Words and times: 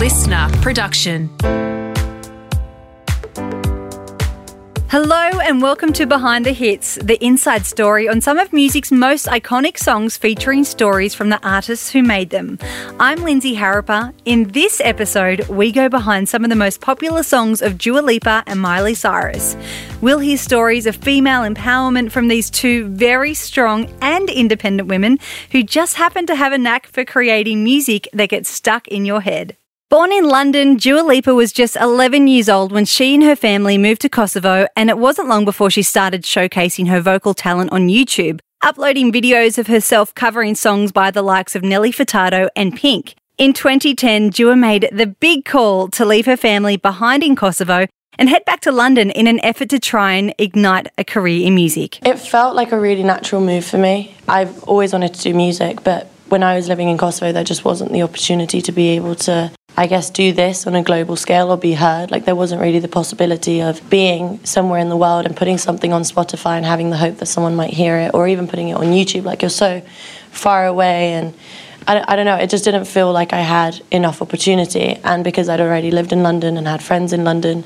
LiSTNR 0.00 0.62
production. 0.62 1.28
Hello 4.88 5.38
and 5.40 5.60
welcome 5.60 5.92
to 5.92 6.06
Behind 6.06 6.46
the 6.46 6.54
Hits, 6.54 6.94
the 6.94 7.22
inside 7.22 7.66
story 7.66 8.08
on 8.08 8.22
some 8.22 8.38
of 8.38 8.50
music's 8.50 8.90
most 8.90 9.26
iconic 9.26 9.76
songs 9.76 10.16
featuring 10.16 10.64
stories 10.64 11.14
from 11.14 11.28
the 11.28 11.38
artists 11.46 11.90
who 11.90 12.02
made 12.02 12.30
them. 12.30 12.58
I'm 12.98 13.22
Lindsay 13.22 13.52
Harriper. 13.52 14.14
In 14.24 14.44
this 14.44 14.80
episode, 14.82 15.46
we 15.48 15.70
go 15.70 15.90
behind 15.90 16.30
some 16.30 16.44
of 16.44 16.48
the 16.48 16.56
most 16.56 16.80
popular 16.80 17.22
songs 17.22 17.60
of 17.60 17.76
Dua 17.76 18.00
Lipa 18.00 18.42
and 18.46 18.58
Miley 18.58 18.94
Cyrus. 18.94 19.54
We'll 20.00 20.20
hear 20.20 20.38
stories 20.38 20.86
of 20.86 20.96
female 20.96 21.42
empowerment 21.42 22.10
from 22.10 22.28
these 22.28 22.48
two 22.48 22.88
very 22.88 23.34
strong 23.34 23.94
and 24.00 24.30
independent 24.30 24.88
women 24.88 25.18
who 25.52 25.62
just 25.62 25.96
happen 25.96 26.24
to 26.24 26.36
have 26.36 26.54
a 26.54 26.58
knack 26.58 26.86
for 26.86 27.04
creating 27.04 27.62
music 27.62 28.08
that 28.14 28.30
gets 28.30 28.48
stuck 28.48 28.88
in 28.88 29.04
your 29.04 29.20
head. 29.20 29.58
Born 29.90 30.12
in 30.12 30.28
London, 30.28 30.76
Dua 30.76 31.00
Lipa 31.00 31.34
was 31.34 31.52
just 31.52 31.74
11 31.74 32.28
years 32.28 32.48
old 32.48 32.70
when 32.70 32.84
she 32.84 33.12
and 33.12 33.24
her 33.24 33.34
family 33.34 33.76
moved 33.76 34.02
to 34.02 34.08
Kosovo, 34.08 34.68
and 34.76 34.88
it 34.88 34.98
wasn't 34.98 35.26
long 35.26 35.44
before 35.44 35.68
she 35.68 35.82
started 35.82 36.22
showcasing 36.22 36.86
her 36.86 37.00
vocal 37.00 37.34
talent 37.34 37.72
on 37.72 37.88
YouTube, 37.88 38.38
uploading 38.62 39.10
videos 39.10 39.58
of 39.58 39.66
herself 39.66 40.14
covering 40.14 40.54
songs 40.54 40.92
by 40.92 41.10
the 41.10 41.22
likes 41.22 41.56
of 41.56 41.64
Nelly 41.64 41.90
Furtado 41.90 42.48
and 42.54 42.76
Pink. 42.76 43.16
In 43.36 43.52
2010, 43.52 44.30
Dua 44.30 44.54
made 44.54 44.88
the 44.92 45.08
big 45.08 45.44
call 45.44 45.88
to 45.88 46.04
leave 46.04 46.26
her 46.26 46.36
family 46.36 46.76
behind 46.76 47.24
in 47.24 47.34
Kosovo 47.34 47.88
and 48.16 48.28
head 48.28 48.44
back 48.44 48.60
to 48.60 48.70
London 48.70 49.10
in 49.10 49.26
an 49.26 49.40
effort 49.40 49.70
to 49.70 49.80
try 49.80 50.12
and 50.12 50.32
ignite 50.38 50.86
a 50.98 51.02
career 51.02 51.44
in 51.44 51.56
music. 51.56 51.98
It 52.06 52.20
felt 52.20 52.54
like 52.54 52.70
a 52.70 52.78
really 52.78 53.02
natural 53.02 53.40
move 53.40 53.64
for 53.64 53.78
me. 53.78 54.14
I've 54.28 54.62
always 54.68 54.92
wanted 54.92 55.14
to 55.14 55.20
do 55.20 55.34
music, 55.34 55.82
but 55.82 56.06
when 56.28 56.44
I 56.44 56.54
was 56.54 56.68
living 56.68 56.88
in 56.88 56.96
Kosovo, 56.96 57.32
there 57.32 57.42
just 57.42 57.64
wasn't 57.64 57.90
the 57.90 58.02
opportunity 58.02 58.62
to 58.62 58.70
be 58.70 58.90
able 58.90 59.16
to 59.16 59.50
I 59.76 59.86
guess, 59.86 60.10
do 60.10 60.32
this 60.32 60.66
on 60.66 60.74
a 60.74 60.82
global 60.82 61.16
scale 61.16 61.50
or 61.50 61.56
be 61.56 61.72
heard. 61.72 62.10
Like, 62.10 62.24
there 62.24 62.36
wasn't 62.36 62.60
really 62.60 62.80
the 62.80 62.88
possibility 62.88 63.60
of 63.60 63.88
being 63.88 64.44
somewhere 64.44 64.78
in 64.78 64.88
the 64.88 64.96
world 64.96 65.26
and 65.26 65.36
putting 65.36 65.58
something 65.58 65.92
on 65.92 66.02
Spotify 66.02 66.56
and 66.56 66.66
having 66.66 66.90
the 66.90 66.96
hope 66.96 67.18
that 67.18 67.26
someone 67.26 67.56
might 67.56 67.72
hear 67.72 67.96
it, 67.96 68.10
or 68.12 68.28
even 68.28 68.46
putting 68.46 68.68
it 68.68 68.74
on 68.74 68.86
YouTube. 68.86 69.24
Like, 69.24 69.42
you're 69.42 69.48
so 69.48 69.80
far 70.30 70.66
away, 70.66 71.14
and 71.14 71.34
I, 71.86 72.14
don't 72.14 72.26
know, 72.26 72.36
it 72.36 72.50
just 72.50 72.64
didn't 72.64 72.84
feel 72.84 73.12
like 73.12 73.32
I 73.32 73.40
had 73.40 73.80
enough 73.90 74.22
opportunity. 74.22 74.98
And 75.02 75.24
because 75.24 75.48
I'd 75.48 75.60
already 75.60 75.90
lived 75.90 76.12
in 76.12 76.22
London 76.22 76.56
and 76.56 76.66
had 76.68 76.82
friends 76.82 77.12
in 77.12 77.24
London, 77.24 77.64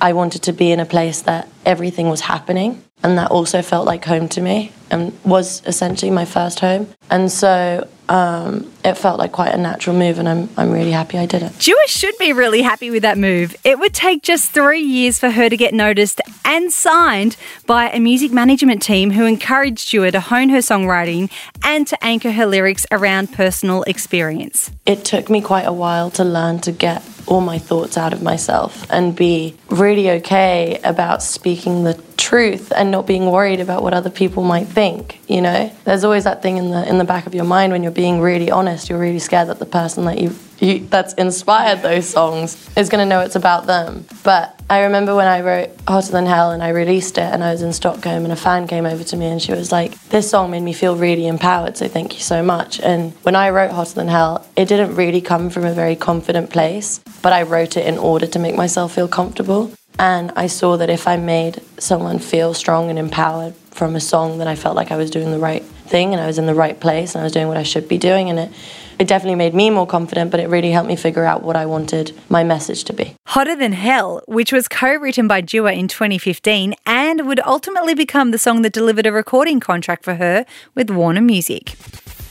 I 0.00 0.12
wanted 0.12 0.42
to 0.42 0.52
be 0.52 0.70
in 0.70 0.80
a 0.80 0.84
place 0.84 1.22
that 1.22 1.48
everything 1.64 2.08
was 2.10 2.20
happening 2.20 2.82
and 3.02 3.16
that 3.18 3.30
also 3.30 3.62
felt 3.62 3.86
like 3.86 4.04
home 4.04 4.28
to 4.30 4.40
me 4.40 4.72
and 4.90 5.18
was 5.24 5.62
essentially 5.66 6.10
my 6.10 6.24
first 6.24 6.60
home. 6.60 6.88
And 7.10 7.30
so 7.30 7.88
um, 8.08 8.70
it 8.84 8.98
felt 8.98 9.18
like 9.18 9.32
quite 9.32 9.54
a 9.54 9.56
natural 9.56 9.96
move, 9.96 10.18
and 10.18 10.28
I'm, 10.28 10.48
I'm 10.56 10.70
really 10.70 10.90
happy 10.90 11.18
I 11.18 11.26
did 11.26 11.42
it. 11.42 11.58
Dua 11.58 11.86
should 11.86 12.16
be 12.18 12.32
really 12.32 12.62
happy 12.62 12.90
with 12.90 13.02
that 13.02 13.16
move. 13.16 13.56
It 13.64 13.78
would 13.78 13.94
take 13.94 14.22
just 14.22 14.52
three 14.52 14.82
years 14.82 15.18
for 15.18 15.30
her 15.30 15.48
to 15.48 15.56
get 15.56 15.72
noticed 15.72 16.20
and 16.44 16.70
signed 16.70 17.36
by 17.66 17.88
a 17.90 17.98
music 17.98 18.30
management 18.30 18.82
team 18.82 19.12
who 19.12 19.24
encouraged 19.24 19.90
Dua 19.90 20.10
to 20.10 20.20
hone 20.20 20.50
her 20.50 20.58
songwriting 20.58 21.30
and 21.64 21.86
to 21.86 22.04
anchor 22.04 22.32
her 22.32 22.46
lyrics 22.46 22.86
around 22.92 23.32
personal 23.32 23.82
experience. 23.84 24.70
It 24.84 25.04
took 25.04 25.30
me 25.30 25.40
quite 25.40 25.66
a 25.66 25.72
while 25.72 26.10
to 26.12 26.24
learn 26.24 26.60
to 26.60 26.72
get 26.72 27.02
all 27.26 27.40
my 27.40 27.58
thoughts 27.58 27.96
out 27.96 28.12
of 28.12 28.22
myself 28.22 28.86
and 28.90 29.16
be 29.16 29.56
really 29.70 30.10
okay 30.10 30.78
about 30.84 31.22
speaking 31.22 31.84
the 31.84 31.94
truth 32.16 32.72
and 32.76 32.90
not 32.90 33.06
being 33.06 33.30
worried 33.30 33.60
about 33.60 33.82
what 33.82 33.92
other 33.92 34.10
people 34.10 34.42
might 34.42 34.66
think 34.66 35.20
you 35.28 35.40
know 35.40 35.70
there's 35.84 36.04
always 36.04 36.24
that 36.24 36.42
thing 36.42 36.56
in 36.56 36.70
the 36.70 36.88
in 36.88 36.98
the 36.98 37.04
back 37.04 37.26
of 37.26 37.34
your 37.34 37.44
mind 37.44 37.72
when 37.72 37.82
you're 37.82 37.92
being 37.92 38.20
really 38.20 38.50
honest 38.50 38.73
you're 38.88 38.98
really 38.98 39.18
scared 39.18 39.48
that 39.48 39.58
the 39.58 39.66
person 39.66 40.04
that 40.04 40.18
you, 40.18 40.34
you 40.58 40.86
that's 40.86 41.14
inspired 41.14 41.82
those 41.82 42.08
songs 42.08 42.68
is 42.76 42.88
going 42.88 43.00
to 43.00 43.08
know 43.08 43.20
it's 43.20 43.36
about 43.36 43.66
them. 43.66 44.04
But 44.22 44.60
i 44.70 44.84
remember 44.84 45.14
when 45.14 45.26
i 45.26 45.42
wrote 45.42 45.68
hotter 45.86 46.10
than 46.10 46.24
hell 46.24 46.50
and 46.50 46.62
i 46.62 46.70
released 46.70 47.18
it 47.18 47.30
and 47.34 47.44
i 47.44 47.52
was 47.52 47.60
in 47.60 47.70
stockholm 47.70 48.24
and 48.24 48.32
a 48.32 48.36
fan 48.36 48.66
came 48.66 48.86
over 48.86 49.04
to 49.04 49.14
me 49.14 49.26
and 49.26 49.42
she 49.42 49.52
was 49.52 49.70
like 49.70 49.92
this 50.08 50.30
song 50.30 50.50
made 50.50 50.62
me 50.62 50.72
feel 50.72 50.96
really 50.96 51.26
empowered 51.26 51.76
so 51.76 51.86
thank 51.86 52.14
you 52.14 52.20
so 52.20 52.42
much. 52.42 52.80
And 52.80 53.12
when 53.24 53.36
i 53.36 53.50
wrote 53.50 53.72
hotter 53.72 53.94
than 53.94 54.08
hell 54.08 54.46
it 54.56 54.66
didn't 54.66 54.96
really 54.96 55.20
come 55.20 55.50
from 55.50 55.64
a 55.64 55.74
very 55.74 55.96
confident 55.96 56.48
place 56.50 57.00
but 57.20 57.32
i 57.34 57.42
wrote 57.42 57.76
it 57.76 57.86
in 57.86 57.98
order 57.98 58.26
to 58.26 58.38
make 58.38 58.56
myself 58.56 58.94
feel 58.94 59.08
comfortable. 59.08 59.70
And 59.98 60.32
I 60.34 60.48
saw 60.48 60.76
that 60.76 60.90
if 60.90 61.06
I 61.06 61.16
made 61.16 61.60
someone 61.78 62.18
feel 62.18 62.52
strong 62.52 62.90
and 62.90 62.98
empowered 62.98 63.54
from 63.70 63.94
a 63.94 64.00
song, 64.00 64.38
then 64.38 64.48
I 64.48 64.56
felt 64.56 64.76
like 64.76 64.90
I 64.90 64.96
was 64.96 65.10
doing 65.10 65.30
the 65.30 65.38
right 65.38 65.64
thing 65.84 66.12
and 66.12 66.20
I 66.20 66.26
was 66.26 66.38
in 66.38 66.46
the 66.46 66.54
right 66.54 66.78
place 66.78 67.14
and 67.14 67.20
I 67.20 67.24
was 67.24 67.32
doing 67.32 67.48
what 67.48 67.56
I 67.56 67.62
should 67.62 67.88
be 67.88 67.98
doing. 67.98 68.30
And 68.30 68.38
it, 68.38 68.50
it 68.98 69.08
definitely 69.08 69.36
made 69.36 69.54
me 69.54 69.70
more 69.70 69.86
confident, 69.86 70.30
but 70.30 70.40
it 70.40 70.48
really 70.48 70.70
helped 70.70 70.88
me 70.88 70.96
figure 70.96 71.24
out 71.24 71.42
what 71.42 71.56
I 71.56 71.66
wanted 71.66 72.12
my 72.28 72.44
message 72.44 72.84
to 72.84 72.92
be. 72.92 73.14
Hotter 73.26 73.56
Than 73.56 73.72
Hell, 73.72 74.22
which 74.26 74.52
was 74.52 74.68
co 74.68 74.94
written 74.94 75.28
by 75.28 75.40
Dua 75.40 75.72
in 75.72 75.88
2015 75.88 76.74
and 76.86 77.26
would 77.26 77.40
ultimately 77.40 77.94
become 77.94 78.30
the 78.30 78.38
song 78.38 78.62
that 78.62 78.72
delivered 78.72 79.06
a 79.06 79.12
recording 79.12 79.60
contract 79.60 80.04
for 80.04 80.14
her 80.16 80.46
with 80.74 80.90
Warner 80.90 81.20
Music. 81.20 81.76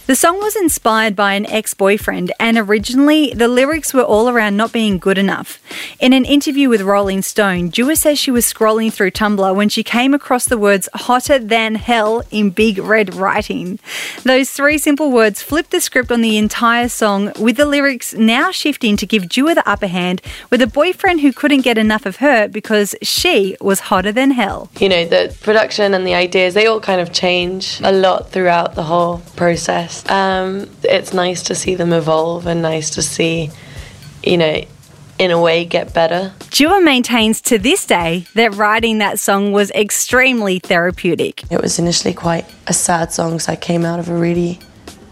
The 0.05 0.17
song 0.17 0.39
was 0.39 0.57
inspired 0.57 1.15
by 1.15 1.35
an 1.35 1.45
ex 1.45 1.73
boyfriend, 1.73 2.33
and 2.37 2.57
originally 2.57 3.31
the 3.33 3.47
lyrics 3.47 3.93
were 3.93 4.03
all 4.03 4.27
around 4.27 4.57
not 4.57 4.73
being 4.73 4.97
good 4.97 5.17
enough. 5.17 5.61
In 5.97 6.11
an 6.11 6.25
interview 6.25 6.67
with 6.67 6.81
Rolling 6.81 7.21
Stone, 7.21 7.69
Dua 7.69 7.95
says 7.95 8.19
she 8.19 8.29
was 8.29 8.45
scrolling 8.45 8.91
through 8.91 9.11
Tumblr 9.11 9.55
when 9.55 9.69
she 9.69 9.81
came 9.81 10.13
across 10.13 10.43
the 10.43 10.57
words 10.57 10.89
hotter 10.93 11.39
than 11.39 11.75
hell 11.75 12.21
in 12.31 12.49
big 12.49 12.79
red 12.79 13.15
writing. 13.15 13.79
Those 14.23 14.49
three 14.51 14.77
simple 14.77 15.09
words 15.09 15.41
flipped 15.41 15.71
the 15.71 15.79
script 15.79 16.11
on 16.11 16.19
the 16.19 16.35
entire 16.35 16.89
song, 16.89 17.31
with 17.39 17.55
the 17.55 17.65
lyrics 17.65 18.13
now 18.13 18.51
shifting 18.51 18.97
to 18.97 19.05
give 19.05 19.29
Dua 19.29 19.55
the 19.55 19.69
upper 19.69 19.87
hand 19.87 20.21
with 20.49 20.61
a 20.61 20.67
boyfriend 20.67 21.21
who 21.21 21.31
couldn't 21.31 21.61
get 21.61 21.77
enough 21.77 22.05
of 22.05 22.17
her 22.17 22.49
because 22.49 22.93
she 23.01 23.55
was 23.61 23.79
hotter 23.79 24.11
than 24.11 24.31
hell. 24.31 24.69
You 24.81 24.89
know, 24.89 25.05
the 25.05 25.33
production 25.43 25.93
and 25.93 26.05
the 26.05 26.13
ideas, 26.13 26.55
they 26.55 26.67
all 26.67 26.81
kind 26.81 26.99
of 26.99 27.13
change 27.13 27.79
a 27.81 27.93
lot 27.93 28.31
throughout 28.31 28.75
the 28.75 28.83
whole 28.83 29.19
process. 29.37 29.92
Um, 30.09 30.69
it's 30.83 31.13
nice 31.13 31.43
to 31.43 31.55
see 31.55 31.75
them 31.75 31.93
evolve 31.93 32.47
and 32.47 32.61
nice 32.61 32.89
to 32.91 33.01
see, 33.01 33.51
you 34.23 34.37
know, 34.37 34.63
in 35.19 35.31
a 35.31 35.39
way 35.39 35.65
get 35.65 35.93
better. 35.93 36.33
Dua 36.49 36.81
maintains 36.81 37.41
to 37.41 37.57
this 37.57 37.85
day 37.85 38.25
that 38.33 38.55
writing 38.55 38.97
that 38.97 39.19
song 39.19 39.51
was 39.51 39.71
extremely 39.71 40.59
therapeutic. 40.59 41.43
It 41.51 41.61
was 41.61 41.79
initially 41.79 42.13
quite 42.13 42.45
a 42.67 42.73
sad 42.73 43.11
song 43.11 43.33
because 43.33 43.49
I 43.49 43.55
came 43.55 43.85
out 43.85 43.99
of 43.99 44.09
a 44.09 44.15
really 44.15 44.59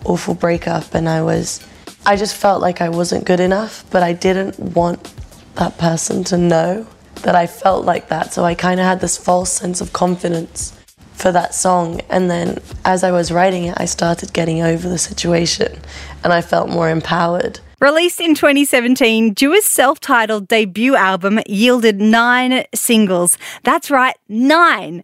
awful 0.05 0.33
breakup 0.33 0.93
and 0.93 1.07
I 1.07 1.21
was, 1.21 1.65
I 2.05 2.15
just 2.15 2.35
felt 2.35 2.61
like 2.61 2.81
I 2.81 2.89
wasn't 2.89 3.25
good 3.25 3.39
enough, 3.39 3.85
but 3.91 4.03
I 4.03 4.13
didn't 4.13 4.59
want 4.59 5.13
that 5.55 5.77
person 5.77 6.23
to 6.25 6.37
know 6.37 6.87
that 7.23 7.35
I 7.35 7.45
felt 7.45 7.85
like 7.85 8.09
that. 8.09 8.33
So 8.33 8.43
I 8.43 8.55
kind 8.55 8.79
of 8.79 8.85
had 8.85 8.99
this 8.99 9.17
false 9.17 9.51
sense 9.51 9.81
of 9.81 9.93
confidence 9.93 10.80
for 11.21 11.31
that 11.31 11.53
song. 11.53 12.01
And 12.09 12.29
then 12.29 12.57
as 12.83 13.03
I 13.03 13.11
was 13.11 13.31
writing 13.31 13.65
it, 13.65 13.75
I 13.77 13.85
started 13.85 14.33
getting 14.33 14.61
over 14.61 14.89
the 14.89 14.97
situation 14.97 15.79
and 16.23 16.33
I 16.33 16.41
felt 16.41 16.69
more 16.69 16.89
empowered. 16.89 17.59
Released 17.79 18.19
in 18.19 18.35
2017, 18.35 19.33
Dua's 19.33 19.65
self 19.65 19.99
titled 19.99 20.47
debut 20.47 20.95
album 20.95 21.39
yielded 21.47 21.99
nine 21.99 22.65
singles. 22.75 23.37
That's 23.63 23.89
right, 23.89 24.15
nine. 24.27 25.03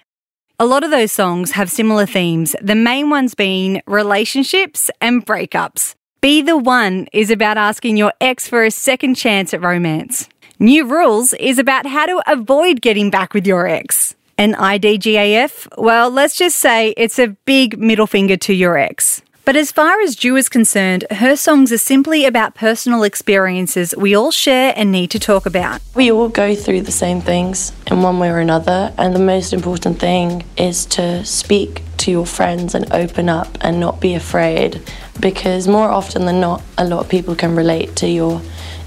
A 0.60 0.66
lot 0.66 0.84
of 0.84 0.92
those 0.92 1.12
songs 1.12 1.52
have 1.52 1.70
similar 1.70 2.08
themes, 2.08 2.56
the 2.62 2.76
main 2.76 3.10
ones 3.12 3.36
being 3.36 3.82
relationships 3.86 4.90
and 5.00 5.26
breakups. 5.26 5.94
Be 6.20 6.42
the 6.42 6.58
One 6.58 7.08
is 7.14 7.30
about 7.30 7.58
asking 7.58 7.98
your 7.98 8.12
ex 8.20 8.48
for 8.48 8.64
a 8.64 8.72
second 8.72 9.16
chance 9.16 9.54
at 9.54 9.62
romance. 9.62 10.28
New 10.60 10.86
Rules 10.86 11.34
is 11.34 11.60
about 11.60 11.86
how 11.86 12.08
to 12.08 12.24
avoid 12.28 12.82
getting 12.82 13.12
back 13.12 13.36
with 13.36 13.46
your 13.46 13.68
ex. 13.68 14.16
An 14.40 14.54
IDGAF? 14.54 15.68
Well, 15.80 16.12
let's 16.12 16.38
just 16.38 16.58
say 16.58 16.94
it's 16.96 17.18
a 17.18 17.30
big 17.46 17.80
middle 17.80 18.06
finger 18.06 18.38
to 18.38 18.54
your 18.54 18.78
ex. 18.78 19.24
But 19.46 19.56
as 19.56 19.72
far 19.72 20.00
as 20.02 20.16
Dua 20.16 20.38
is 20.38 20.48
concerned, 20.48 21.06
her 21.10 21.36
songs 21.36 21.72
are 21.72 21.78
simply 21.80 22.24
about 22.24 22.54
personal 22.54 23.02
experiences 23.02 23.96
we 23.98 24.16
all 24.16 24.30
share 24.30 24.74
and 24.76 24.92
need 24.92 25.10
to 25.12 25.20
talk 25.20 25.48
about. 25.48 25.82
We 25.96 26.12
all 26.12 26.30
go 26.30 26.54
through 26.54 26.82
the 26.82 26.92
same 26.92 27.20
things 27.20 27.72
in 27.90 28.04
one 28.04 28.20
way 28.20 28.30
or 28.30 28.38
another, 28.38 28.94
and 29.00 29.16
the 29.16 29.20
most 29.20 29.54
important 29.54 30.00
thing 30.00 30.44
is 30.56 30.86
to 30.98 31.26
speak 31.26 31.82
to 31.98 32.12
your 32.12 32.28
friends 32.28 32.76
and 32.76 32.94
open 32.94 33.30
up 33.30 33.58
and 33.62 33.80
not 33.80 34.00
be 34.00 34.14
afraid 34.14 34.80
because 35.20 35.68
more 35.68 35.90
often 35.90 36.26
than 36.26 36.40
not, 36.40 36.62
a 36.78 36.86
lot 36.86 37.00
of 37.00 37.10
people 37.10 37.34
can 37.34 37.56
relate 37.56 37.96
to 37.96 38.08
your 38.08 38.40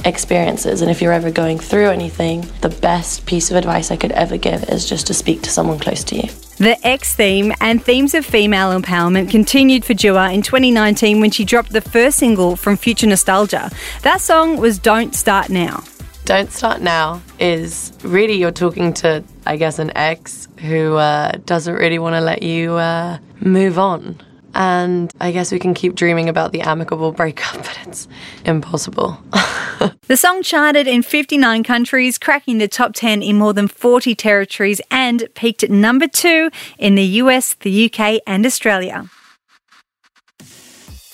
experiences. 0.05 0.83
And 0.83 0.91
if 0.91 1.01
you're 1.01 1.13
ever 1.13 1.31
going 1.31 1.59
through 1.59 1.89
anything, 1.89 2.49
the 2.61 2.69
best 2.69 3.27
piece 3.27 3.51
of 3.51 3.57
advice 3.57 3.91
I 3.91 3.97
could 3.97 4.13
ever 4.13 4.37
give 4.37 4.65
is 4.65 4.89
just 4.89 5.07
to 5.09 5.15
speak 5.15 5.43
to 5.43 5.51
someone 5.51 5.79
close 5.79 6.05
to 6.05 6.17
you. 6.17 6.29
The 6.59 6.79
ex 6.87 7.15
theme 7.15 7.53
and 7.61 7.83
themes 7.83 8.15
of 8.15 8.27
female 8.27 8.79
empowerment 8.79 9.31
continued 9.31 9.85
for 9.85 9.95
Dua 9.95 10.31
in 10.33 10.43
2019 10.43 11.21
when 11.21 11.31
she 11.31 11.45
dropped 11.45 11.73
the 11.73 11.81
first 11.81 12.19
single 12.19 12.57
from 12.57 12.77
Future 12.77 13.07
Nostalgia. 13.07 13.71
That 14.03 14.21
song 14.21 14.59
was 14.59 14.79
Don't 14.79 15.15
Start 15.15 15.49
Now. 15.49 15.83
Don't 16.27 16.53
Start 16.53 16.83
Now 16.83 17.23
is 17.39 17.93
really 18.03 18.35
you're 18.35 18.53
talking 18.53 18.93
to, 18.95 19.25
I 19.47 19.57
guess, 19.57 19.79
an 19.79 19.91
ex 19.97 20.49
who 20.59 20.97
uh, 20.97 21.33
doesn't 21.47 21.75
really 21.75 21.99
want 21.99 22.15
to 22.15 22.21
let 22.21 22.43
you 22.43 22.75
uh, 22.75 23.19
move 23.41 23.79
on 23.79 24.21
And 24.55 25.13
I 25.21 25.33
guess 25.33 25.53
we 25.53 25.59
can 25.59 25.75
keep 25.75 25.95
dreaming 25.95 26.29
about 26.29 26.53
the 26.53 26.63
amicable 26.63 27.13
breakup, 27.13 27.57
but 27.65 27.79
it's 27.87 28.09
impossible. 28.45 29.19
the 30.09 30.17
song 30.17 30.43
charted 30.43 30.87
in 30.87 31.03
59 31.03 31.63
countries, 31.63 32.19
cracking 32.19 32.59
the 32.59 32.69
top 32.69 32.93
10 32.95 33.23
in 33.23 33.37
more 33.37 33.53
than 33.53 33.69
40 33.69 34.15
territories, 34.15 34.81
and 34.91 35.29
peaked 35.35 35.63
at 35.63 35.71
number 35.71 36.07
two 36.07 36.51
in 36.79 36.95
the 36.95 37.05
US, 37.05 37.55
the 37.55 37.87
UK, 37.87 38.21
and 38.27 38.45
Australia. 38.45 39.09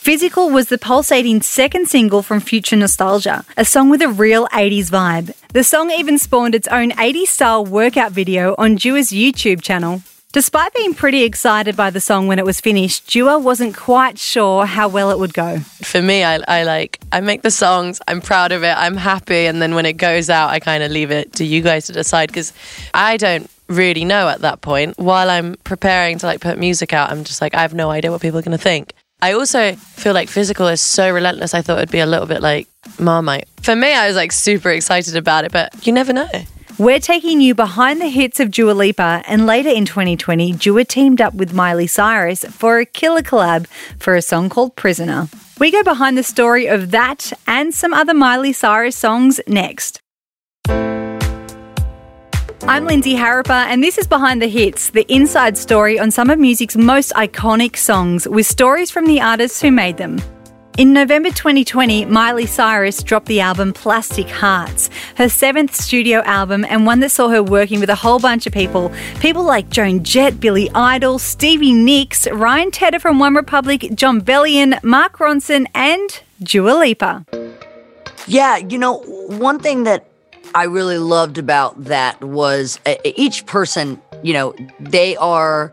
Physical 0.07 0.51
was 0.51 0.69
the 0.69 0.79
pulsating 0.79 1.43
second 1.43 1.89
single 1.89 2.23
from 2.23 2.39
Future 2.39 2.77
Nostalgia, 2.77 3.45
a 3.57 3.65
song 3.65 3.91
with 3.91 4.01
a 4.01 4.09
real 4.09 4.47
80s 4.53 4.89
vibe. 4.89 5.35
The 5.53 5.65
song 5.65 5.91
even 5.91 6.17
spawned 6.17 6.55
its 6.55 6.69
own 6.69 6.93
80s 6.93 7.27
style 7.27 7.65
workout 7.65 8.13
video 8.13 8.55
on 8.57 8.77
Dua's 8.77 9.11
YouTube 9.11 9.63
channel. 9.63 10.03
Despite 10.33 10.75
being 10.75 10.93
pretty 10.93 11.23
excited 11.23 11.77
by 11.77 11.89
the 11.89 12.01
song 12.01 12.27
when 12.27 12.39
it 12.39 12.45
was 12.45 12.61
finished, 12.61 13.07
Dua 13.07 13.39
wasn't 13.39 13.75
quite 13.75 14.19
sure 14.19 14.67
how 14.67 14.87
well 14.87 15.11
it 15.11 15.19
would 15.19 15.33
go. 15.33 15.61
For 15.61 16.03
me, 16.03 16.25
I, 16.25 16.41
I 16.47 16.63
like, 16.65 17.01
I 17.11 17.21
make 17.21 17.41
the 17.41 17.51
songs, 17.51 18.03
I'm 18.07 18.21
proud 18.21 18.53
of 18.53 18.63
it, 18.63 18.77
I'm 18.77 18.97
happy, 18.97 19.47
and 19.47 19.63
then 19.63 19.75
when 19.75 19.87
it 19.87 19.95
goes 19.95 20.29
out, 20.29 20.51
I 20.51 20.61
kind 20.61 20.83
of 20.83 20.91
leave 20.91 21.11
it 21.11 21.33
to 21.35 21.45
you 21.45 21.63
guys 21.63 21.87
to 21.87 21.93
decide 21.93 22.29
because 22.29 22.53
I 22.93 23.17
don't 23.17 23.51
really 23.69 24.05
know 24.05 24.29
at 24.29 24.43
that 24.43 24.61
point. 24.61 24.99
While 24.99 25.31
I'm 25.31 25.55
preparing 25.65 26.19
to 26.19 26.27
like 26.27 26.41
put 26.41 26.59
music 26.59 26.93
out, 26.93 27.11
I'm 27.11 27.25
just 27.25 27.41
like, 27.41 27.55
I 27.55 27.63
have 27.63 27.73
no 27.73 27.89
idea 27.91 28.11
what 28.11 28.21
people 28.21 28.39
are 28.39 28.43
going 28.43 28.57
to 28.57 28.63
think. 28.63 28.93
I 29.23 29.33
also 29.33 29.73
feel 29.75 30.13
like 30.13 30.29
physical 30.29 30.67
is 30.69 30.83
so 30.83 31.11
relentless. 31.11 31.55
I 31.55 31.63
thought 31.63 31.79
it'd 31.79 31.91
be 31.91 32.01
a 32.01 32.07
little 32.07 32.27
bit 32.27 32.43
like 32.43 32.69
Marmite. 32.99 33.49
For 33.63 33.75
me, 33.75 33.95
I 33.95 34.07
was 34.07 34.17
like 34.17 34.33
super 34.33 34.69
excited 34.69 35.17
about 35.17 35.47
it, 35.47 35.53
but 35.53 35.87
you 35.87 35.93
never 35.95 36.13
know. 36.13 36.29
We're 36.79 37.01
taking 37.01 37.41
you 37.41 37.55
behind 37.55 38.03
the 38.03 38.11
hits 38.11 38.39
of 38.39 38.51
Dua 38.51 38.73
Lipa, 38.73 39.23
and 39.27 39.47
later 39.47 39.71
in 39.71 39.87
2020, 39.87 40.53
Dua 40.53 40.85
teamed 40.85 41.23
up 41.23 41.33
with 41.33 41.55
Miley 41.55 41.87
Cyrus 41.87 42.45
for 42.45 42.81
a 42.81 42.85
killer 42.85 43.23
collab 43.23 43.67
for 43.99 44.15
a 44.15 44.21
song 44.21 44.51
called 44.51 44.77
Prisoner. 44.77 45.29
We 45.59 45.71
go 45.71 45.83
behind 45.83 46.19
the 46.19 46.23
story 46.23 46.67
of 46.67 46.91
that 46.91 47.33
and 47.47 47.73
some 47.73 47.95
other 47.95 48.13
Miley 48.13 48.53
Cyrus 48.53 48.95
songs 48.95 49.41
next. 49.49 50.03
I'm 50.69 51.17
Lindsay 52.85 53.15
Harriper, 53.15 53.53
and 53.53 53.83
this 53.83 53.97
is 53.97 54.07
Behind 54.07 54.43
the 54.43 54.49
Hits, 54.49 54.91
the 54.91 55.11
inside 55.11 55.57
story 55.57 55.99
on 55.99 56.11
some 56.11 56.29
of 56.29 56.39
music's 56.39 56.77
most 56.77 57.11
iconic 57.15 57.79
songs, 57.79 58.29
with 58.29 58.47
stories 58.47 58.91
from 58.91 59.07
the 59.07 59.23
artists 59.23 59.63
who 59.63 59.71
made 59.71 59.97
them. 59.97 60.21
In 60.79 60.93
November 60.93 61.31
2020, 61.31 62.05
Miley 62.05 62.45
Cyrus 62.45 63.03
dropped 63.03 63.25
the 63.29 63.41
album 63.41 63.73
Plastic 63.73 64.29
Hearts, 64.29 64.91
her 65.15 65.27
seventh 65.27 65.75
studio 65.75 66.19
album, 66.25 66.67
and 66.67 66.85
one 66.85 67.01
that 67.01 67.09
saw 67.09 67.29
her 67.31 67.43
working 67.43 67.81
with 67.81 67.89
a 67.89 67.95
whole 67.95 68.19
bunch 68.19 68.47
of 68.47 68.53
people. 68.53 68.93
People 69.21 69.43
like 69.43 69.71
Joan 69.71 70.05
Jett, 70.05 70.39
Billy 70.39 70.71
Idol, 70.75 71.19
Stevie 71.19 71.73
Nicks, 71.73 72.29
Ryan 72.29 72.71
Tedder 72.71 72.99
from 72.99 73.19
OneRepublic, 73.19 73.95
Jon 73.95 74.21
Bellion, 74.21 74.79
Mark 74.85 75.17
Ronson, 75.17 75.65
and 75.75 76.21
Dua 76.43 76.73
Lipa. 76.79 77.25
Yeah, 78.27 78.59
you 78.59 78.77
know, 78.77 78.99
one 79.29 79.59
thing 79.59 79.85
that 79.85 80.07
I 80.55 80.65
really 80.65 80.99
loved 80.99 81.39
about 81.39 81.85
that 81.85 82.23
was 82.23 82.81
each 83.03 83.47
person, 83.47 83.99
you 84.23 84.35
know, 84.35 84.55
they 84.79 85.17
are 85.17 85.73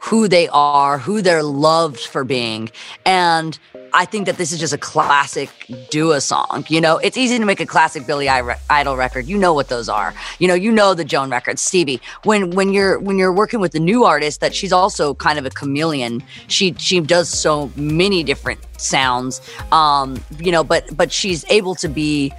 who 0.00 0.28
they 0.28 0.48
are, 0.48 0.98
who 0.98 1.22
they're 1.22 1.42
loved 1.42 2.00
for 2.00 2.24
being. 2.24 2.70
And 3.06 3.58
I 3.94 4.04
think 4.04 4.26
that 4.26 4.38
this 4.38 4.50
is 4.50 4.58
just 4.58 4.72
a 4.72 4.78
classic 4.78 5.48
Dua 5.88 6.20
song. 6.20 6.64
You 6.68 6.80
know, 6.80 6.98
it's 6.98 7.16
easy 7.16 7.38
to 7.38 7.44
make 7.44 7.60
a 7.60 7.66
classic 7.66 8.06
Billy 8.08 8.28
Idol 8.28 8.96
record. 8.96 9.26
You 9.26 9.38
know 9.38 9.54
what 9.54 9.68
those 9.68 9.88
are. 9.88 10.12
You 10.40 10.48
know, 10.48 10.54
you 10.54 10.72
know 10.72 10.94
the 10.94 11.04
Joan 11.04 11.30
records, 11.30 11.62
Stevie. 11.62 12.00
When 12.24 12.50
when 12.50 12.72
you're 12.72 12.98
when 12.98 13.18
you're 13.18 13.32
working 13.32 13.60
with 13.60 13.72
a 13.76 13.80
new 13.80 14.04
artist, 14.04 14.40
that 14.40 14.52
she's 14.52 14.72
also 14.72 15.14
kind 15.14 15.38
of 15.38 15.46
a 15.46 15.50
chameleon. 15.50 16.24
She 16.48 16.74
she 16.76 16.98
does 17.00 17.28
so 17.28 17.70
many 17.76 18.24
different 18.24 18.60
sounds. 18.78 19.40
Um, 19.70 20.20
you 20.40 20.50
know, 20.50 20.64
but 20.64 20.84
but 20.96 21.12
she's 21.12 21.44
able 21.48 21.76
to 21.76 21.88
be 21.88 22.32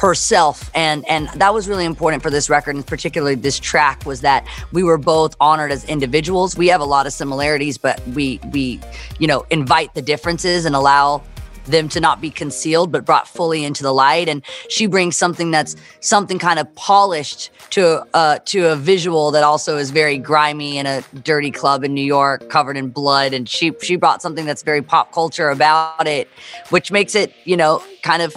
herself. 0.00 0.70
And 0.74 1.06
and 1.08 1.28
that 1.34 1.52
was 1.52 1.68
really 1.68 1.84
important 1.84 2.22
for 2.22 2.30
this 2.30 2.48
record. 2.48 2.74
And 2.74 2.86
particularly 2.86 3.34
this 3.34 3.58
track 3.58 4.06
was 4.06 4.22
that 4.22 4.46
we 4.72 4.82
were 4.82 4.96
both 4.96 5.36
honored 5.40 5.70
as 5.70 5.84
individuals. 5.84 6.56
We 6.56 6.68
have 6.68 6.80
a 6.80 6.86
lot 6.86 7.06
of 7.06 7.12
similarities 7.12 7.76
but 7.76 8.00
we 8.08 8.40
we 8.50 8.80
you 9.18 9.26
know 9.26 9.44
invite 9.50 9.92
the 9.94 10.00
differences 10.00 10.64
and 10.64 10.74
allow 10.74 11.22
them 11.66 11.90
to 11.90 12.00
not 12.00 12.20
be 12.22 12.30
concealed 12.30 12.90
but 12.90 13.04
brought 13.04 13.28
fully 13.28 13.62
into 13.62 13.82
the 13.82 13.92
light. 13.92 14.26
And 14.26 14.42
she 14.70 14.86
brings 14.86 15.16
something 15.16 15.50
that's 15.50 15.76
something 16.00 16.38
kind 16.38 16.58
of 16.58 16.74
polished 16.76 17.50
to 17.70 18.06
uh 18.14 18.38
to 18.46 18.72
a 18.72 18.76
visual 18.76 19.30
that 19.32 19.44
also 19.44 19.76
is 19.76 19.90
very 19.90 20.16
grimy 20.16 20.78
in 20.78 20.86
a 20.86 21.02
dirty 21.22 21.50
club 21.50 21.84
in 21.84 21.92
New 21.92 22.08
York 22.18 22.48
covered 22.48 22.78
in 22.78 22.88
blood. 22.88 23.34
And 23.34 23.46
she 23.46 23.72
she 23.82 23.96
brought 23.96 24.22
something 24.22 24.46
that's 24.46 24.62
very 24.62 24.80
pop 24.80 25.12
culture 25.12 25.50
about 25.50 26.06
it 26.06 26.26
which 26.70 26.90
makes 26.90 27.14
it 27.14 27.34
you 27.44 27.58
know 27.58 27.82
kind 28.02 28.22
of 28.22 28.34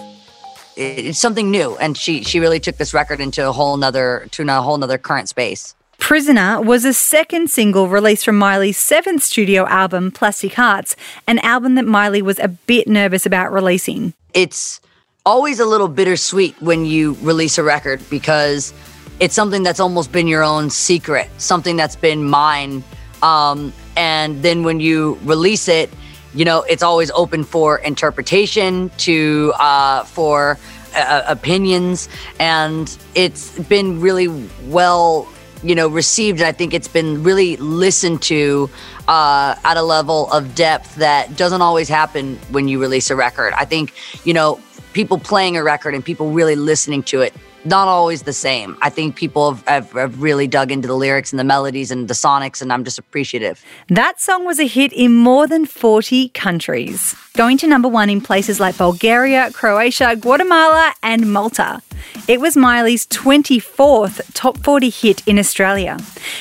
it's 0.76 1.18
something 1.18 1.50
new 1.50 1.76
and 1.76 1.96
she 1.96 2.22
she 2.22 2.40
really 2.40 2.60
took 2.60 2.76
this 2.76 2.92
record 2.94 3.20
into 3.20 3.46
a 3.46 3.52
whole 3.52 3.76
nother 3.76 4.26
to 4.30 4.42
a 4.42 4.62
whole 4.62 4.76
nother 4.76 4.98
current 4.98 5.28
space 5.28 5.74
Prisoner 5.98 6.60
was 6.60 6.84
a 6.84 6.92
second 6.92 7.48
single 7.48 7.88
released 7.88 8.26
from 8.26 8.36
Miley's 8.36 8.76
seventh 8.76 9.22
studio 9.22 9.66
album, 9.66 10.10
Plastic 10.10 10.52
Hearts, 10.52 10.96
an 11.26 11.38
album 11.38 11.76
that 11.76 11.86
Miley 11.86 12.20
was 12.20 12.38
a 12.40 12.48
bit 12.48 12.86
nervous 12.88 13.24
about 13.24 13.52
releasing. 13.52 14.12
It's 14.34 14.82
always 15.24 15.60
a 15.60 15.64
little 15.64 15.88
bittersweet 15.88 16.60
when 16.60 16.84
you 16.84 17.16
release 17.22 17.56
a 17.56 17.62
record 17.62 18.02
because 18.10 18.74
it's 19.20 19.34
something 19.34 19.62
that's 19.62 19.80
almost 19.80 20.12
been 20.12 20.26
your 20.26 20.42
own 20.42 20.68
secret, 20.68 21.30
something 21.38 21.76
that's 21.76 21.96
been 21.96 22.24
mine. 22.24 22.84
Um, 23.22 23.72
and 23.96 24.42
then 24.42 24.64
when 24.64 24.80
you 24.80 25.18
release 25.22 25.68
it, 25.68 25.90
you 26.34 26.44
know, 26.44 26.62
it's 26.62 26.82
always 26.82 27.10
open 27.12 27.44
for 27.44 27.78
interpretation, 27.78 28.90
to 28.98 29.52
uh, 29.58 30.04
for 30.04 30.58
uh, 30.96 31.22
opinions, 31.26 32.08
and 32.38 32.96
it's 33.14 33.58
been 33.60 34.00
really 34.00 34.28
well, 34.66 35.28
you 35.62 35.74
know, 35.74 35.88
received. 35.88 36.42
I 36.42 36.52
think 36.52 36.74
it's 36.74 36.88
been 36.88 37.22
really 37.22 37.56
listened 37.56 38.22
to 38.22 38.68
uh, 39.08 39.54
at 39.64 39.76
a 39.76 39.82
level 39.82 40.30
of 40.32 40.54
depth 40.54 40.96
that 40.96 41.36
doesn't 41.36 41.62
always 41.62 41.88
happen 41.88 42.36
when 42.50 42.68
you 42.68 42.80
release 42.80 43.10
a 43.10 43.16
record. 43.16 43.54
I 43.54 43.64
think, 43.64 43.92
you 44.24 44.34
know, 44.34 44.60
people 44.92 45.18
playing 45.18 45.56
a 45.56 45.62
record 45.62 45.94
and 45.94 46.04
people 46.04 46.30
really 46.30 46.56
listening 46.56 47.02
to 47.04 47.20
it 47.20 47.34
not 47.64 47.88
always 47.88 48.22
the 48.22 48.32
same. 48.32 48.76
I 48.82 48.90
think 48.90 49.16
people 49.16 49.54
have, 49.54 49.66
have, 49.66 49.92
have, 49.92 50.22
really 50.22 50.46
dug 50.46 50.70
into 50.70 50.86
the 50.86 50.94
lyrics 50.94 51.32
and 51.32 51.40
the 51.40 51.44
melodies 51.44 51.90
and 51.90 52.08
the 52.08 52.14
sonics, 52.14 52.60
and 52.62 52.72
I'm 52.72 52.84
just 52.84 52.98
appreciative. 52.98 53.64
That 53.88 54.20
song 54.20 54.44
was 54.44 54.58
a 54.58 54.66
hit 54.66 54.92
in 54.92 55.14
more 55.14 55.46
than 55.46 55.66
40 55.66 56.28
countries, 56.30 57.14
going 57.34 57.58
to 57.58 57.66
number 57.66 57.88
one 57.88 58.08
in 58.08 58.20
places 58.20 58.60
like 58.60 58.78
Bulgaria, 58.78 59.50
Croatia, 59.52 60.14
Guatemala, 60.14 60.94
and 61.02 61.32
Malta. 61.32 61.82
It 62.26 62.40
was 62.40 62.56
Miley's 62.56 63.06
24th 63.06 64.32
top 64.34 64.58
40 64.58 64.88
hit 64.90 65.26
in 65.26 65.38
Australia. 65.38 65.98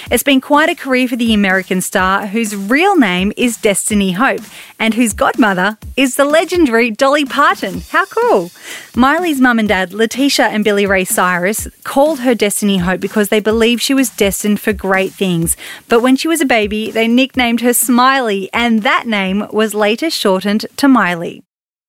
It's 0.10 0.24
been 0.24 0.40
quite 0.40 0.70
a 0.70 0.76
career 0.76 1.08
for 1.08 1.16
the 1.16 1.34
American 1.34 1.82
star, 1.82 2.28
whose 2.28 2.56
real 2.56 2.96
name 2.96 3.34
is 3.36 3.58
Destiny 3.58 4.14
Hope, 4.14 4.42
and 4.80 4.94
whose 4.94 5.14
godmother 5.14 5.78
is 5.98 6.16
the 6.16 6.26
legendary 6.26 6.90
Dolly 6.90 7.26
Parton. 7.26 7.82
How 7.90 8.06
cool! 8.06 8.52
Miley's 8.96 9.42
mum 9.42 9.60
and 9.60 9.68
dad, 9.68 9.92
Leticia 9.92 10.46
and 10.46 10.64
Billy 10.64 10.86
Ray 10.86 11.06
Cyrus, 11.06 11.68
called 11.84 12.20
her 12.20 12.36
Destiny 12.36 12.78
Hope 12.78 13.02
because 13.02 13.30
they 13.30 13.40
believed 13.40 13.82
she 13.82 13.94
was 13.94 14.10
destined 14.10 14.60
for 14.60 14.74
great 14.74 15.12
things. 15.12 15.58
But 15.90 16.02
when 16.02 16.16
she 16.16 16.28
was 16.28 16.42
a 16.42 16.46
baby, 16.46 16.92
they 16.92 17.08
nicknamed 17.08 17.62
her 17.62 17.74
Smiley, 17.74 18.50
and 18.54 18.84
that 18.84 19.08
name 19.08 19.48
was 19.52 19.74
later 19.74 20.10
shortened 20.10 20.66
to 20.78 20.83
Miley. 20.88 21.44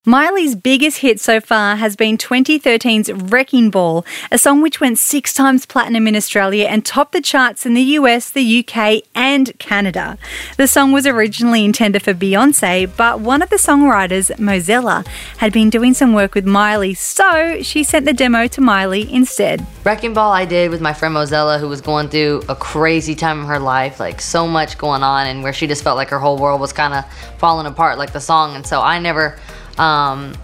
Miley's 0.06 0.54
biggest 0.54 0.98
hit 0.98 1.18
so 1.18 1.40
far 1.40 1.76
has 1.76 1.96
been 1.96 2.18
2013's 2.18 3.10
Wrecking 3.10 3.70
Ball, 3.70 4.04
a 4.30 4.36
song 4.36 4.60
which 4.60 4.78
went 4.78 4.98
six 4.98 5.32
times 5.32 5.64
platinum 5.64 6.06
in 6.06 6.14
Australia 6.14 6.66
and 6.66 6.84
topped 6.84 7.12
the 7.12 7.22
charts 7.22 7.64
in 7.64 7.72
the 7.72 7.80
US, 7.80 8.28
the 8.28 8.58
UK, 8.58 9.02
and 9.14 9.58
Canada. 9.58 10.18
The 10.58 10.68
song 10.68 10.92
was 10.92 11.06
originally 11.06 11.64
intended 11.64 12.02
for 12.02 12.12
Beyonce, 12.12 12.94
but 12.94 13.20
one 13.20 13.40
of 13.40 13.48
the 13.48 13.56
songwriters, 13.56 14.30
Mozella, 14.36 15.06
had 15.38 15.54
been 15.54 15.70
doing 15.70 15.94
some 15.94 16.12
work 16.12 16.34
with 16.34 16.44
Miley, 16.44 16.92
so 16.92 17.62
she 17.62 17.82
sent 17.82 18.04
the 18.04 18.12
demo 18.12 18.46
to 18.48 18.60
Miley 18.60 19.10
instead. 19.10 19.66
Wrecking 19.84 20.12
Ball 20.12 20.32
I 20.32 20.44
did 20.44 20.70
with 20.70 20.82
my 20.82 20.92
friend 20.92 21.14
Mozella, 21.14 21.58
who 21.58 21.68
was 21.70 21.80
going 21.80 22.10
through 22.10 22.42
a 22.50 22.54
crazy 22.54 23.14
time 23.14 23.40
in 23.40 23.46
her 23.46 23.58
life, 23.58 23.98
like 24.00 24.20
so 24.20 24.46
much 24.46 24.76
going 24.76 25.02
on, 25.02 25.28
and 25.28 25.42
where 25.42 25.54
she 25.54 25.66
just 25.66 25.82
felt 25.82 25.96
like 25.96 26.10
her 26.10 26.18
whole 26.18 26.36
world 26.36 26.60
was 26.60 26.74
kind 26.74 26.92
of 26.92 27.10
falling 27.38 27.64
apart, 27.66 27.96
like 27.96 28.12
the 28.12 28.20
song. 28.20 28.54
And 28.54 28.66
so 28.66 28.82
I 28.82 28.98
never 28.98 29.38
um, 29.78 30.34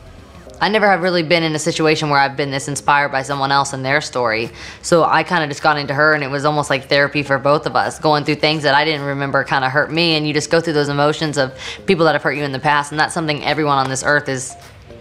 I 0.63 0.69
never 0.69 0.87
have 0.87 1.01
really 1.01 1.23
been 1.23 1.43
in 1.43 1.55
a 1.55 1.59
situation 1.59 2.11
where 2.11 2.19
I've 2.19 2.37
been 2.37 2.51
this 2.51 2.69
inspired 2.69 3.11
by 3.11 3.23
someone 3.23 3.51
else 3.51 3.73
and 3.73 3.83
their 3.83 4.03
story. 4.03 4.51
So 4.83 5.05
I 5.05 5.23
kind 5.23 5.43
of 5.43 5.49
just 5.49 5.63
got 5.63 5.79
into 5.79 5.95
her, 5.95 6.13
and 6.13 6.23
it 6.23 6.31
was 6.31 6.45
almost 6.45 6.69
like 6.69 6.85
therapy 6.87 7.23
for 7.23 7.39
both 7.39 7.67
of 7.67 7.75
us, 7.77 7.99
going 7.99 8.25
through 8.25 8.35
things 8.37 8.63
that 8.65 8.75
I 8.75 8.85
didn't 8.85 9.07
remember 9.07 9.43
kind 9.43 9.65
of 9.65 9.73
hurt 9.73 9.91
me. 9.91 10.17
And 10.17 10.27
you 10.27 10.35
just 10.35 10.51
go 10.51 10.61
through 10.61 10.75
those 10.75 10.91
emotions 10.91 11.39
of 11.39 11.59
people 11.87 12.05
that 12.05 12.13
have 12.13 12.23
hurt 12.23 12.33
you 12.33 12.45
in 12.45 12.53
the 12.53 12.59
past, 12.59 12.93
and 12.93 13.01
that's 13.01 13.15
something 13.15 13.43
everyone 13.43 13.79
on 13.79 13.89
this 13.89 14.05
earth 14.05 14.29
is 14.29 14.55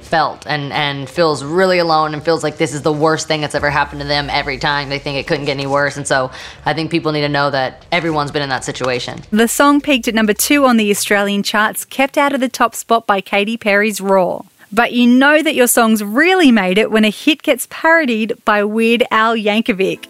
felt 0.09 0.45
and 0.47 0.73
and 0.73 1.09
feels 1.09 1.43
really 1.43 1.79
alone 1.79 2.13
and 2.13 2.23
feels 2.23 2.43
like 2.43 2.57
this 2.57 2.73
is 2.73 2.81
the 2.81 2.91
worst 2.91 3.27
thing 3.27 3.41
that's 3.41 3.55
ever 3.55 3.69
happened 3.69 4.01
to 4.01 4.07
them 4.07 4.29
every 4.29 4.57
time 4.57 4.89
they 4.89 4.99
think 4.99 5.17
it 5.17 5.27
couldn't 5.27 5.45
get 5.45 5.51
any 5.51 5.67
worse 5.67 5.95
and 5.97 6.07
so 6.07 6.29
i 6.65 6.73
think 6.73 6.91
people 6.91 7.11
need 7.11 7.21
to 7.21 7.29
know 7.29 7.49
that 7.49 7.85
everyone's 7.91 8.31
been 8.31 8.41
in 8.41 8.49
that 8.49 8.63
situation 8.63 9.21
The 9.31 9.47
song 9.47 9.79
peaked 9.81 10.07
at 10.07 10.15
number 10.15 10.33
two 10.33 10.65
on 10.65 10.77
the 10.77 10.89
Australian 10.91 11.43
charts, 11.43 11.85
kept 11.85 12.17
out 12.17 12.33
of 12.33 12.39
the 12.41 12.49
top 12.49 12.73
spot 12.75 13.05
by 13.05 13.21
Katy 13.21 13.57
Perry's 13.57 14.01
Roar. 14.01 14.45
But 14.71 14.91
you 14.93 15.07
know 15.07 15.41
that 15.41 15.55
your 15.55 15.67
songs 15.67 16.03
really 16.03 16.51
made 16.51 16.77
it 16.77 16.91
when 16.91 17.05
a 17.05 17.09
hit 17.09 17.41
gets 17.43 17.67
parodied 17.69 18.33
by 18.45 18.63
Weird 18.63 19.03
Al 19.11 19.35
Yankovic. 19.35 20.05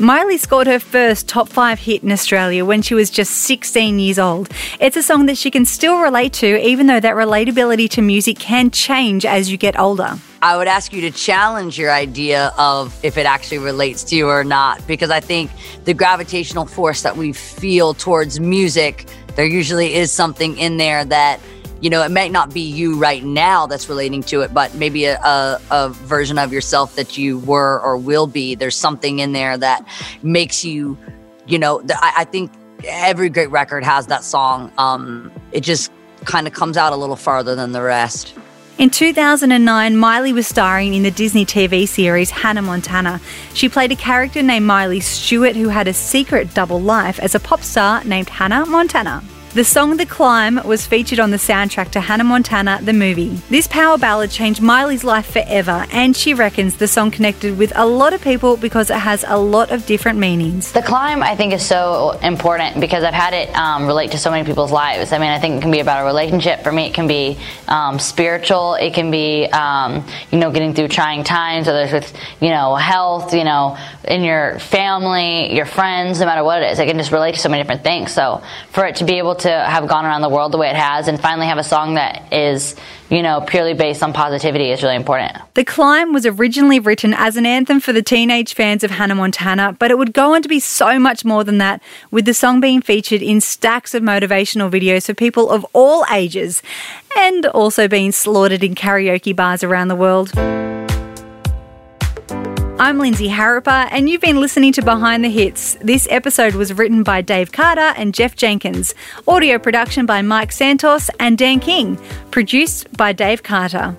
Miley 0.00 0.38
scored 0.38 0.66
her 0.66 0.80
first 0.80 1.28
top 1.28 1.48
five 1.48 1.78
hit 1.78 2.02
in 2.02 2.10
Australia 2.10 2.64
when 2.64 2.82
she 2.82 2.94
was 2.94 3.10
just 3.10 3.30
16 3.32 4.00
years 4.00 4.18
old. 4.18 4.50
It's 4.80 4.96
a 4.96 5.04
song 5.04 5.26
that 5.26 5.38
she 5.38 5.52
can 5.52 5.64
still 5.64 6.00
relate 6.00 6.32
to, 6.34 6.60
even 6.66 6.88
though 6.88 6.98
that 6.98 7.14
relatability 7.14 7.88
to 7.90 8.02
music 8.02 8.40
can 8.40 8.72
change 8.72 9.24
as 9.24 9.52
you 9.52 9.56
get 9.56 9.78
older. 9.78 10.18
I 10.42 10.56
would 10.56 10.66
ask 10.66 10.92
you 10.92 11.00
to 11.02 11.12
challenge 11.12 11.78
your 11.78 11.92
idea 11.92 12.52
of 12.58 12.98
if 13.04 13.16
it 13.16 13.24
actually 13.24 13.58
relates 13.58 14.02
to 14.04 14.16
you 14.16 14.28
or 14.28 14.42
not, 14.42 14.84
because 14.88 15.10
I 15.10 15.20
think 15.20 15.52
the 15.84 15.94
gravitational 15.94 16.66
force 16.66 17.02
that 17.02 17.16
we 17.16 17.32
feel 17.32 17.94
towards 17.94 18.40
music, 18.40 19.06
there 19.36 19.46
usually 19.46 19.94
is 19.94 20.10
something 20.10 20.58
in 20.58 20.76
there 20.76 21.04
that, 21.04 21.38
you 21.80 21.90
know, 21.90 22.02
it 22.02 22.10
may 22.10 22.28
not 22.28 22.52
be 22.52 22.60
you 22.60 22.96
right 22.98 23.22
now 23.22 23.66
that's 23.66 23.88
relating 23.88 24.22
to 24.24 24.40
it, 24.40 24.54
but 24.54 24.74
maybe 24.74 25.04
a, 25.04 25.18
a, 25.20 25.60
a 25.70 25.88
version 25.90 26.38
of 26.38 26.52
yourself 26.52 26.96
that 26.96 27.18
you 27.18 27.38
were 27.40 27.80
or 27.80 27.96
will 27.96 28.26
be. 28.26 28.54
There's 28.54 28.76
something 28.76 29.18
in 29.18 29.32
there 29.32 29.58
that 29.58 29.86
makes 30.22 30.64
you, 30.64 30.96
you 31.46 31.58
know, 31.58 31.80
th- 31.80 31.98
I, 32.00 32.12
I 32.18 32.24
think 32.24 32.50
every 32.86 33.28
great 33.28 33.50
record 33.50 33.84
has 33.84 34.06
that 34.06 34.24
song. 34.24 34.72
Um, 34.78 35.30
it 35.52 35.60
just 35.60 35.92
kind 36.24 36.46
of 36.46 36.52
comes 36.52 36.76
out 36.76 36.92
a 36.92 36.96
little 36.96 37.16
farther 37.16 37.54
than 37.54 37.72
the 37.72 37.82
rest. 37.82 38.34
In 38.76 38.90
2009, 38.90 39.96
Miley 39.96 40.32
was 40.32 40.48
starring 40.48 40.94
in 40.94 41.04
the 41.04 41.10
Disney 41.10 41.46
TV 41.46 41.86
series 41.86 42.30
Hannah 42.30 42.62
Montana. 42.62 43.20
She 43.52 43.68
played 43.68 43.92
a 43.92 43.96
character 43.96 44.42
named 44.42 44.66
Miley 44.66 44.98
Stewart 44.98 45.54
who 45.54 45.68
had 45.68 45.86
a 45.86 45.92
secret 45.92 46.54
double 46.54 46.80
life 46.80 47.20
as 47.20 47.36
a 47.36 47.40
pop 47.40 47.62
star 47.62 48.02
named 48.02 48.28
Hannah 48.28 48.66
Montana. 48.66 49.22
The 49.54 49.62
song 49.62 49.98
The 49.98 50.04
Climb 50.04 50.60
was 50.64 50.84
featured 50.84 51.20
on 51.20 51.30
the 51.30 51.36
soundtrack 51.36 51.92
to 51.92 52.00
Hannah 52.00 52.24
Montana, 52.24 52.80
the 52.82 52.92
movie. 52.92 53.40
This 53.50 53.68
power 53.68 53.96
ballad 53.96 54.32
changed 54.32 54.60
Miley's 54.60 55.04
life 55.04 55.26
forever, 55.26 55.86
and 55.92 56.16
she 56.16 56.34
reckons 56.34 56.78
the 56.78 56.88
song 56.88 57.12
connected 57.12 57.56
with 57.56 57.72
a 57.76 57.86
lot 57.86 58.12
of 58.12 58.20
people 58.20 58.56
because 58.56 58.90
it 58.90 58.96
has 58.96 59.24
a 59.28 59.38
lot 59.38 59.70
of 59.70 59.86
different 59.86 60.18
meanings. 60.18 60.72
The 60.72 60.82
climb, 60.82 61.22
I 61.22 61.36
think, 61.36 61.52
is 61.52 61.64
so 61.64 62.18
important 62.20 62.80
because 62.80 63.04
I've 63.04 63.14
had 63.14 63.32
it 63.32 63.54
um, 63.54 63.86
relate 63.86 64.10
to 64.10 64.18
so 64.18 64.28
many 64.28 64.44
people's 64.44 64.72
lives. 64.72 65.12
I 65.12 65.18
mean, 65.18 65.30
I 65.30 65.38
think 65.38 65.58
it 65.58 65.62
can 65.62 65.70
be 65.70 65.78
about 65.78 66.02
a 66.02 66.04
relationship. 66.04 66.64
For 66.64 66.72
me, 66.72 66.86
it 66.86 66.94
can 66.94 67.06
be 67.06 67.38
um, 67.68 68.00
spiritual. 68.00 68.74
It 68.74 68.92
can 68.92 69.12
be, 69.12 69.46
um, 69.46 70.04
you 70.32 70.40
know, 70.40 70.50
getting 70.50 70.74
through 70.74 70.88
trying 70.88 71.22
times, 71.22 71.68
whether 71.68 71.82
it's 71.82 71.92
with, 71.92 72.12
you 72.40 72.50
know, 72.50 72.74
health, 72.74 73.32
you 73.32 73.44
know, 73.44 73.78
in 74.02 74.24
your 74.24 74.58
family, 74.58 75.54
your 75.54 75.64
friends, 75.64 76.18
no 76.18 76.26
matter 76.26 76.42
what 76.42 76.60
it 76.60 76.72
is. 76.72 76.80
It 76.80 76.86
can 76.86 76.98
just 76.98 77.12
relate 77.12 77.36
to 77.36 77.40
so 77.40 77.48
many 77.48 77.62
different 77.62 77.84
things. 77.84 78.12
So 78.12 78.42
for 78.72 78.84
it 78.84 78.96
to 78.96 79.04
be 79.04 79.18
able 79.18 79.36
to 79.36 79.43
have 79.50 79.88
gone 79.88 80.04
around 80.04 80.22
the 80.22 80.28
world 80.28 80.52
the 80.52 80.58
way 80.58 80.68
it 80.68 80.76
has 80.76 81.08
and 81.08 81.20
finally 81.20 81.46
have 81.46 81.58
a 81.58 81.64
song 81.64 81.94
that 81.94 82.32
is, 82.32 82.76
you 83.10 83.22
know, 83.22 83.40
purely 83.40 83.74
based 83.74 84.02
on 84.02 84.12
positivity 84.12 84.70
is 84.70 84.82
really 84.82 84.96
important. 84.96 85.36
The 85.54 85.64
Climb 85.64 86.12
was 86.12 86.26
originally 86.26 86.80
written 86.80 87.14
as 87.14 87.36
an 87.36 87.46
anthem 87.46 87.80
for 87.80 87.92
the 87.92 88.02
teenage 88.02 88.54
fans 88.54 88.84
of 88.84 88.90
Hannah 88.90 89.14
Montana, 89.14 89.76
but 89.78 89.90
it 89.90 89.98
would 89.98 90.12
go 90.12 90.34
on 90.34 90.42
to 90.42 90.48
be 90.48 90.60
so 90.60 90.98
much 90.98 91.24
more 91.24 91.44
than 91.44 91.58
that, 91.58 91.82
with 92.10 92.24
the 92.24 92.34
song 92.34 92.60
being 92.60 92.80
featured 92.80 93.22
in 93.22 93.40
stacks 93.40 93.94
of 93.94 94.02
motivational 94.02 94.70
videos 94.70 95.06
for 95.06 95.14
people 95.14 95.50
of 95.50 95.64
all 95.72 96.04
ages 96.10 96.62
and 97.16 97.46
also 97.46 97.88
being 97.88 98.12
slaughtered 98.12 98.64
in 98.64 98.74
karaoke 98.74 99.34
bars 99.34 99.62
around 99.62 99.88
the 99.88 99.96
world. 99.96 100.32
I'm 102.84 102.98
Lindsay 102.98 103.28
Harriper, 103.28 103.70
and 103.70 104.10
you've 104.10 104.20
been 104.20 104.40
listening 104.40 104.70
to 104.74 104.82
Behind 104.82 105.24
the 105.24 105.30
Hits. 105.30 105.78
This 105.80 106.06
episode 106.10 106.54
was 106.54 106.74
written 106.74 107.02
by 107.02 107.22
Dave 107.22 107.50
Carter 107.50 107.94
and 107.96 108.12
Jeff 108.12 108.36
Jenkins, 108.36 108.94
audio 109.26 109.58
production 109.58 110.04
by 110.04 110.20
Mike 110.20 110.52
Santos 110.52 111.08
and 111.18 111.38
Dan 111.38 111.60
King, 111.60 111.98
produced 112.30 112.94
by 112.94 113.14
Dave 113.14 113.42
Carter. 113.42 113.96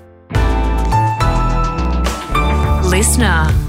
LiSTNR. 2.84 3.65